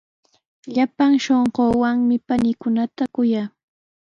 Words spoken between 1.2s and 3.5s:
shunquuwanmi paniikunata kuyaa.